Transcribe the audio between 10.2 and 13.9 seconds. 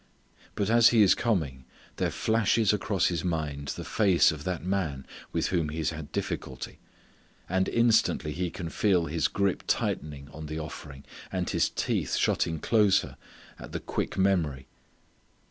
on the offering, and his teeth shutting closer at the